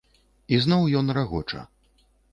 І 0.55 0.57
зноў 0.63 0.89
ён 1.01 1.13
рагоча. 1.19 1.61